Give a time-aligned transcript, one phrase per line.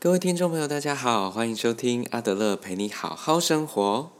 [0.00, 4.12] 各位听众朋友，大家好，欢迎收听阿德勒陪你好好生活。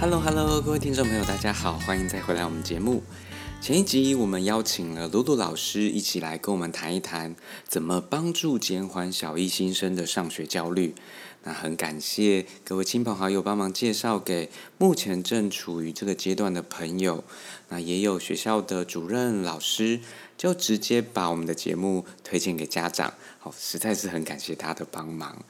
[0.00, 3.02] Hello，Hello，各位听众朋友，大家好，欢迎再回来我们节目。
[3.64, 7.34] 前一集我们邀请了露露老师一起来跟我们谈一谈，
[7.66, 10.94] 怎么帮助减缓小一新生的上学焦虑。
[11.44, 17.24] 那很感谢各位亲朋好友帮忙介绍给目前正处于这个阶段的朋友。
[17.70, 20.00] 那也有学校的主任老师
[20.36, 25.42] 就直接把我们的节目推荐给家长，好，实在是很感谢他的帮忙。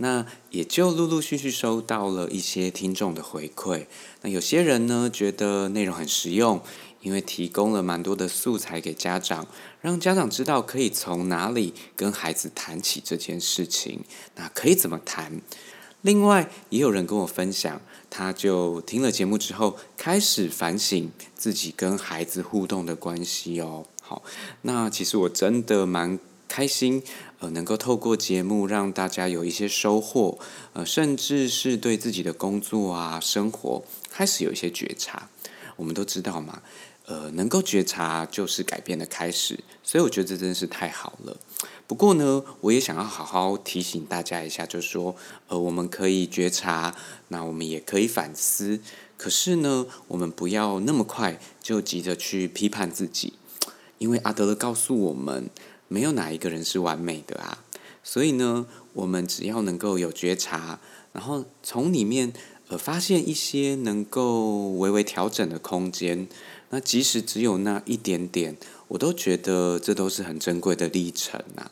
[0.00, 3.84] 那也就陆陆续续收到了一些听众的回馈。
[4.22, 6.62] 那有些人呢觉得内容很实用。
[7.00, 9.46] 因为提供了蛮多的素材给家长，
[9.80, 14.00] 让家长知道可以从哪里跟孩子谈起这件事情，
[14.36, 15.40] 那可以怎么谈？
[16.02, 23.84] 另外，也有人跟我分享，他就听了节目之后，开始反省自己跟孩子互动的关系哦。
[24.00, 24.22] 好，
[24.62, 27.02] 那其实我真的蛮开心，
[27.40, 30.38] 呃，能够透过节目让大家有一些收获，
[30.72, 35.28] 呃，甚至是对自己的工作啊、生活开始有一些觉察。
[35.74, 36.62] 我们都知道嘛。
[37.08, 41.34] 呃，能够觉察就是改变的开始，所以我觉得这真是太好了。
[41.86, 46.94] 不过呢，我也想要好好提醒大家一下，就是说，呃，我们可以觉察，
[47.28, 48.80] 那我们也可以反思，
[49.16, 53.32] 可是呢，我们不要那么快就急着去批判自己，
[53.96, 55.48] 因为阿德勒告诉我们，
[55.88, 57.64] 没有哪一个人是完美的啊。
[58.04, 60.78] 所以呢，我们只要能够有觉察，
[61.14, 62.34] 然后从里面
[62.68, 66.28] 呃发现一些能够微微调整的空间。
[66.70, 68.56] 那即使只有那一点点，
[68.88, 71.70] 我都觉得这都是很珍贵的历程呐。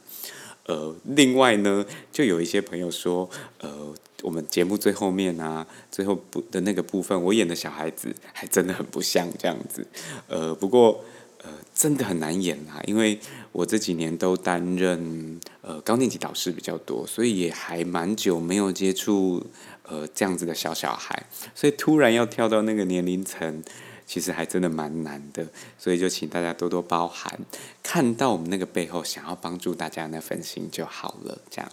[0.64, 3.28] 呃，另外呢，就有一些朋友说，
[3.60, 9.86] 呃，我们节目最后面啊，最后不的那个部分，我演的小孩子还真的很不像这样子。
[10.26, 11.04] 呃，不过
[11.44, 13.16] 呃，真的很难演啊，因为
[13.52, 19.46] 我这几年都担任呃高年级导师比较多，所以也还蛮久没有接触
[19.84, 23.62] 呃这样子的小小孩，所以突然要跳到那个年龄层。
[24.06, 25.46] 其实还真的蛮难的，
[25.78, 27.40] 所以就请大家多多包涵。
[27.82, 31.38] 看到我们那个背后想要帮助大家那份心就好了。
[31.50, 31.72] 这样，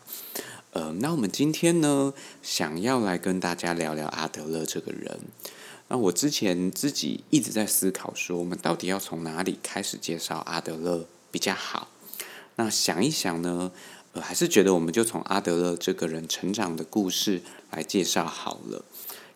[0.72, 5.20] 呃，那我们今天呢，想要来跟大家聊聊阿德勒这个人。
[5.90, 11.90] 那我之前自己一直在思考说，我们到底要从哪里开始介绍阿德勒比较好？
[12.56, 13.72] 那想一想呢，
[14.14, 18.84] 呃，还是觉得我们就从阿德勒这个人成长的故事来介绍好了。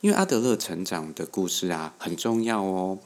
[0.02, 3.00] 因为阿德勒成长的故事啊很重要哦，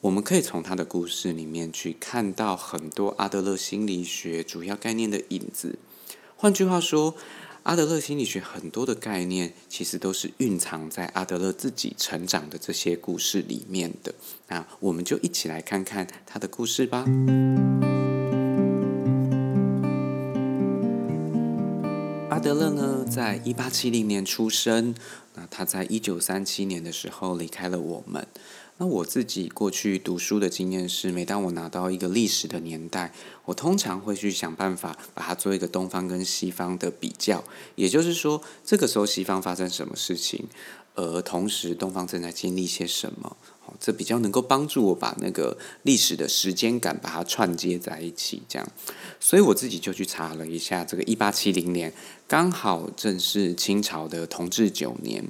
[0.00, 5.78] 我们可以从他的故事里面去看到很多阿德勒心理学主要概念的影子。
[6.36, 7.14] 换句话说，
[7.62, 14.14] 阿德勒心理学很多的概念其实都是蕴藏在阿德勒自己成长的这些故事里面的。
[14.48, 17.04] 那我们就一起来看看他的故事吧。
[23.16, 24.94] 在一八七零年出生。
[25.34, 28.26] 那他在一九三七年的时候离开了我们。
[28.76, 33.14] 那我自己过去读书的经验是，每当我拿到一个历史的年代，
[33.46, 37.42] 我通常会去想办法把它做一个东方跟西方的比较。
[37.74, 40.46] 也就是说，这个时候西方发生什么事情，
[40.94, 43.38] 而同时东方正在经历些什么。
[43.78, 48.68] 这比较能够帮助我把那个历史的时间感把它串接在一起，这样，
[49.20, 51.92] 所以我自己就去查了一下，这个一八七零年
[52.26, 55.24] 刚好正是清朝的同治九年，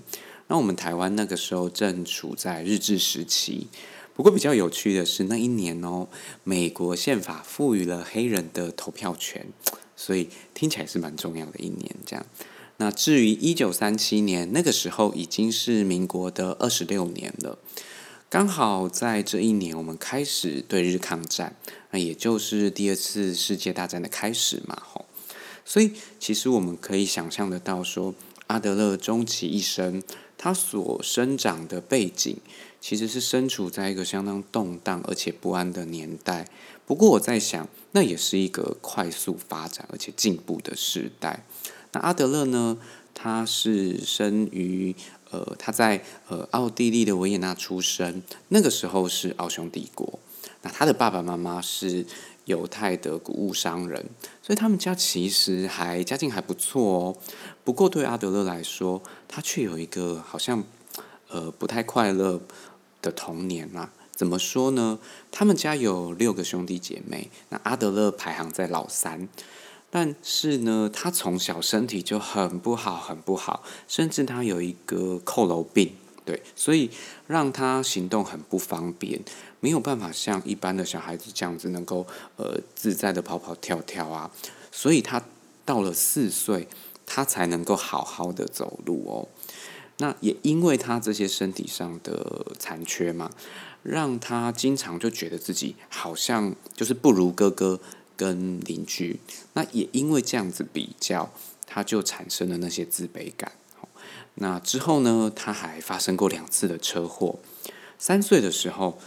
[0.49, 3.69] 那我们台湾那个时候正处在日治时期。
[4.15, 6.09] 不过比较有趣的是，那一年哦，
[6.43, 9.47] 美国宪法赋予了黑人的投票权，
[9.95, 11.95] 所以听起来是蛮重要的一年。
[12.06, 12.25] 这样，
[12.79, 17.59] 那至于一九三七年那个时候，已经是民国的二十六年了。
[18.37, 21.57] 刚好在这一年，我们开始对日抗战，
[21.91, 25.07] 那也就是第二次世界大战的开始嘛，吼。
[25.65, 28.15] 所以其实我们可以想象得到，说
[28.49, 30.03] 阿德勒终其一生，
[30.37, 32.37] 他所生长的背景，
[32.79, 36.47] 其实是身处在一个相当动荡而且不安的年代。
[36.85, 41.47] 不过我在想，那也是一个快速发展而且进步的时代。
[41.93, 42.77] 那阿德勒呢，
[43.17, 44.95] 他是生于。
[45.33, 50.21] 呃，他在呃奥地利的维也纳出生，那个时候是奥匈帝国。
[50.63, 52.07] 那他的爸爸妈妈是
[52.45, 54.07] 犹太的谷物商人，
[54.41, 57.17] 所以他们家其实还家境还不错哦。
[57.65, 60.63] 不过对阿德勒来说，他却有一个好像
[61.29, 62.41] 呃不太快乐
[63.03, 63.91] 的童年啊。
[64.15, 65.01] 怎么说呢？
[65.33, 69.29] 他们家有六个兄弟姐妹，那阿德勒排行在老三。
[69.91, 75.93] 但是呢，他从小身体就很不好，很不好，甚至他有一个佝偻病，
[76.25, 76.91] 对，所以
[77.27, 79.21] 让他行动很不方便，
[79.61, 82.06] 没有办法像一般的小孩子这样子能够
[82.37, 84.31] 呃自在的跑跑跳跳啊。
[84.71, 85.23] 所以他
[85.65, 86.69] 到了四岁，
[87.06, 89.29] 他才能够好好的走路哦。
[89.99, 93.31] 那也因为他这些身体上的残缺嘛，
[93.82, 97.81] 让他经常就觉得自己好像就是不如哥哥
[98.17, 99.21] 跟邻居。
[99.53, 101.31] 那也因为这样子比较，
[101.67, 103.53] 他就产生了那些自卑感。
[104.39, 107.39] 那之后呢，他还发生过两次的车祸。
[107.99, 108.99] 三岁的时候，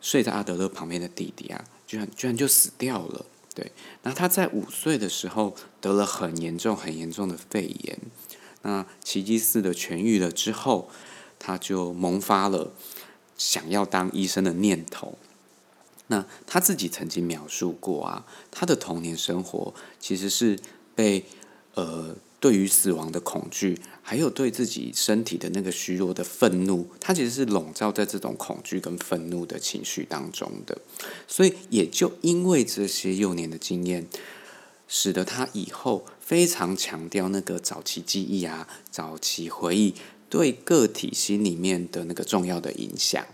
[0.00, 3.24] 睡在阿德勒旁边的弟弟啊，居然居然就死掉了。
[3.54, 3.72] 对，
[4.02, 7.98] 那他在五岁的时候得了很严重、很严重的肺炎。
[8.62, 10.90] 那奇迹似的痊愈了之后，
[11.38, 12.72] 他就萌发了
[13.38, 15.16] 想要当医生的念头。
[16.14, 20.56] 那他自己曾经描述过啊，他的童年生活其实是
[20.94, 21.24] 被
[21.74, 30.78] 呃对于死亡的恐惧，还有对自己身体的那个虚弱的愤怒，他其实是笼罩在这种恐惧跟愤怒的情绪当中的。
[31.26, 34.06] 所以也就因为这些幼年的经验。
[34.86, 39.94] 使得他以后非常强调那个早期记忆啊、早期回忆
[40.28, 43.24] 对个体心里面的那个重要的影响。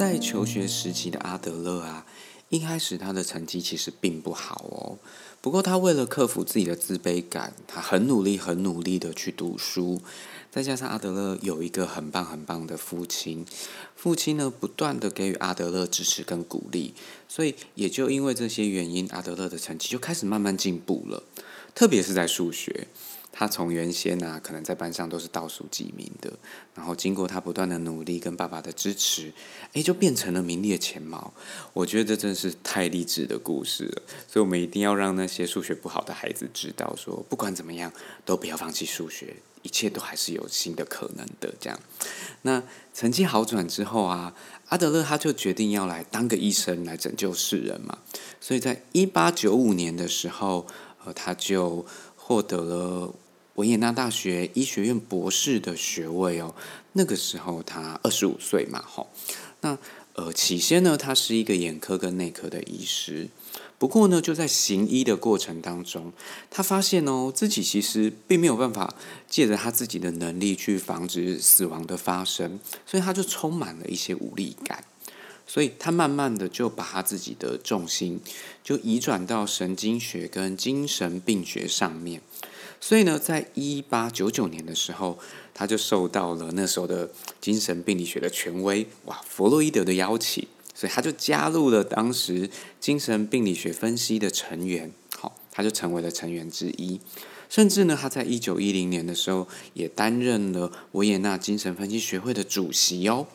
[0.00, 2.06] 在求学时期的阿德勒啊，
[2.48, 4.96] 一开始他的成绩其实并不好哦。
[5.42, 10.00] 不过他为了克服自己的自卑感，他很努力、很努力的去读书。
[10.50, 13.44] 再加上阿德勒有一个很棒很棒的父亲，
[13.94, 16.94] 父亲呢不断的给予阿德勒支持跟鼓励，
[17.28, 21.22] 所以也就因为这些原因，阿德勒的成绩就开始慢慢进步了，
[21.74, 22.88] 特别是在数学。
[23.32, 26.32] 他从原先啊，可能在班上都是倒数几名的，
[26.74, 29.32] 然后经过他不断的努力跟爸爸的支持，
[29.72, 31.32] 诶，就变成了名列前茅。
[31.72, 37.92] 我觉得这真是太励志的故事了，所以我们一定要让那些数学不好的孩子知道，说不管怎么样，
[38.24, 41.54] 都不要放弃数学，一切都还是有新的可能的。
[41.60, 41.78] 这样，
[42.42, 42.62] 那
[42.92, 44.34] 成绩好转之后啊，
[44.68, 47.98] 阿德勒他就决定要来当个医生，来拯救世人嘛。
[48.40, 50.66] 所以在一八九五年的时候，
[51.04, 51.86] 呃，他就。
[52.30, 53.12] 获得了
[53.56, 56.54] 维也纳大学医学院博士的学位哦。
[56.92, 59.08] 那个时候他二十五岁嘛，吼。
[59.62, 59.76] 那
[60.14, 63.28] 呃，起先呢，他是一个眼科跟内科的医师。
[63.78, 66.12] 不过呢，就在行医的过程当中，
[66.48, 68.94] 他发现哦，自己其实并没有办法
[69.28, 74.84] 借着他自己的能力去防止死亡的发生，所以他就充满了一些无力感。
[75.52, 78.20] 所以他慢慢的就把他自己的重心
[78.62, 82.22] 就移转到神经学跟精神病学上面。
[82.80, 85.18] 所以呢，在一八九九年的时候，
[85.52, 87.10] 他就受到了那时候的
[87.40, 92.48] 精神病理学的权威哇弗洛伊德的邀请，所以他就加入了当时
[92.78, 94.92] 精神病理学分析的成员。
[95.18, 97.00] 好，他就成为了成员之一。
[97.48, 103.26] 甚至呢，他在一九一零年的时候也担任了维也纳精神分析学会的主席哦。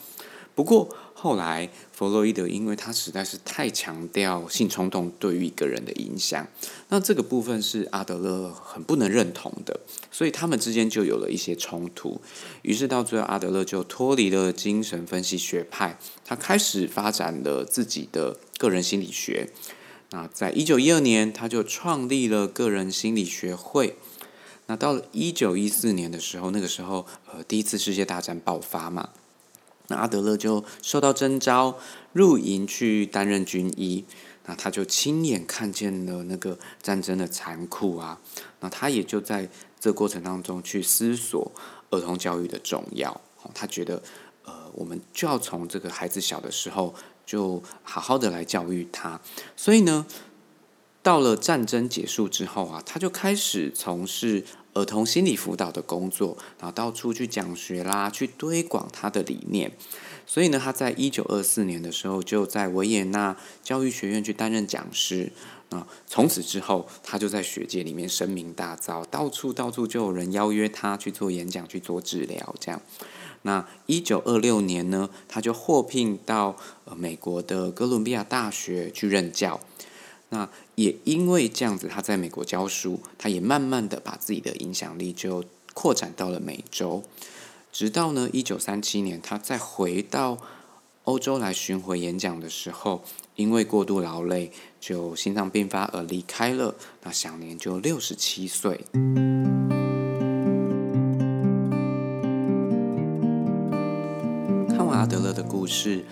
[0.56, 0.96] 不过
[1.26, 6.48] 后来，弗洛伊德因为他实在是太强调性冲动对于一个人的影响，
[6.90, 9.80] 那这个部分是阿德勒很不能认同的，
[10.12, 12.22] 所以他们之间就有了一些冲突。
[12.62, 19.50] 于是到最后，阿德勒就脱离了精神分析学派，他开始发展了自己的个人心理学。
[20.12, 23.98] 那在一九一二年，他就创立了个人心理学会。
[24.68, 29.10] 那到了一九一四年的时候，那个时候呃，第一次世界大战爆发嘛。
[29.88, 31.78] 那阿德勒就受到征召
[32.14, 34.04] 入营去担任军医，
[34.46, 38.20] 那他就亲眼看见了那个战争的残酷啊，
[38.62, 39.50] 那他也就在
[39.80, 41.52] 这过程当中去思索
[41.92, 43.22] 儿童教育的重要。
[43.54, 44.02] 他觉得，
[44.44, 49.22] 呃，我们就要从这个孩子小的时候就好好的来教育他。
[49.56, 50.08] 所以呢，
[51.04, 54.44] 到了战争结束之后啊，他就开始从事。
[54.76, 59.72] 儿童心理辅导的工作，然后到处去讲学啦，去推广他的理念。
[60.28, 65.32] 所以呢，他在一九二四年的时候，就在维也纳教育学院去担任讲师。
[65.70, 72.56] 啊，从此之后，他就在学界里面声名大噪，到处到处就有人邀约他去做演讲、去做治疗。
[72.60, 72.80] 这样，
[73.42, 76.56] 那一九二六年呢，他就获聘到
[76.96, 79.60] 美国的哥伦比亚大学去任教。
[80.36, 87.06] 那也因为这样子，他在美国教书，他也慢慢的把自己的影响力就扩展到了美洲，
[87.72, 90.38] 直到呢一九三七年，他再回到
[91.06, 93.06] 欧洲来巡回演讲的时候，
[93.38, 94.52] 因为过度劳累，
[94.82, 98.82] 就心脏病发而离开了，那享年就六十七岁。
[104.68, 106.04] 看完阿德勒的故事。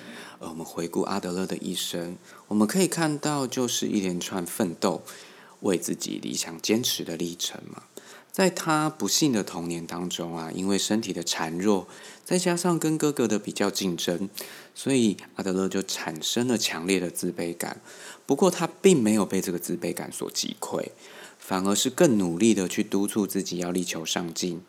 [0.50, 5.02] 我们回顾阿德勒的一生，我们可以看到，就是一连串奋斗、
[5.62, 7.84] 为自己理想坚持的历程嘛。
[8.32, 11.88] 在他不幸的童年当中啊，因为身体的孱弱，
[12.26, 14.28] 再加上跟哥哥的比较竞争，
[14.74, 17.80] 所以阿德勒就产生了强烈的自卑感。
[18.26, 20.84] 不过他并没有被这个自卑感所击溃，
[21.46, 24.62] 反而是更努力的去督促自己要力求上进。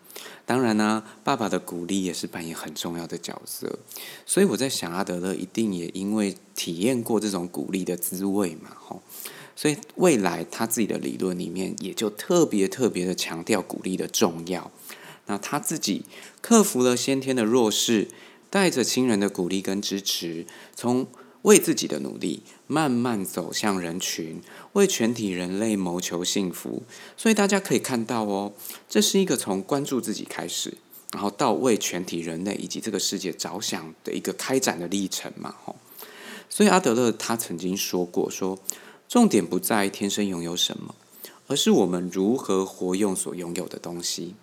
[0.45, 3.79] 当然呢，爸爸的鼓励也是扮演很重要的角色。
[4.25, 9.01] 所以我在想，阿德勒一定也因为体验过这种鼓励的滋味嘛，吼。
[9.55, 14.69] 所以未来他自己的理论里面，也就特别特别的强调鼓励的重要。
[15.27, 16.03] 那他自己
[16.41, 18.09] 克服了先天的弱势，
[18.49, 21.07] 带着亲人的鼓励跟支持，从
[21.45, 24.41] 为自己的努力慢慢走向人群，
[24.73, 26.83] 为全体人类谋求幸福。
[27.15, 28.53] 所以大家可以看到哦，
[28.89, 30.73] 这是一个从关注自己开始，
[31.13, 35.75] 然后到为全体人类以及这个世界着想的一个开展的历程嘛，吼。
[36.49, 38.59] 所以阿德勒他曾经说过说。
[39.07, 40.95] 重点不在天生拥有什么，
[41.45, 44.33] 而是我们如何活用所拥有的东西。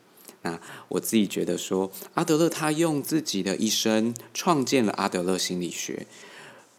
[0.43, 6.07] 那我自己觉得说，阿德勒他用自己的一生创建了阿德勒心理学，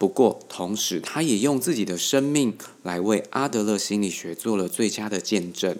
[0.04, 5.74] 不过同时他也用自己的生命来为阿德勒心理学做了最佳的见证。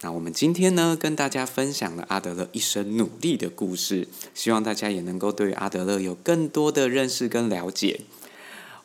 [0.00, 8.02] 那我们今天呢，跟大家分享了阿德勒一生努力的故事，希望大家也能够对阿德勒有更多的认识跟了解。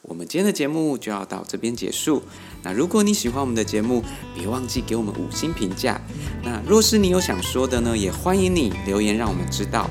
[0.02, 2.24] 我们今天的节目就要到这边结束。
[2.64, 4.04] 那如果你喜欢我们的节目，
[4.34, 6.02] 别忘记给我们五星评价。
[6.44, 9.88] 那若是你有想说的呢，也欢迎你留言让我们知道。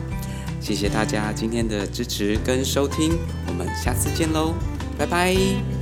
[0.61, 4.55] 谢谢大家今天的支持跟收听，我们下次见喽，
[5.03, 5.82] 拜拜。